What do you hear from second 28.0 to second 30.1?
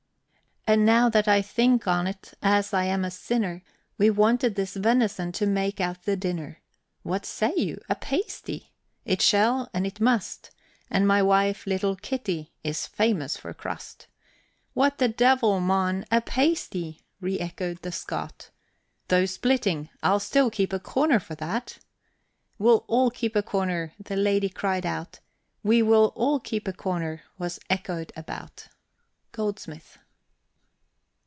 about. GOLDSMITH.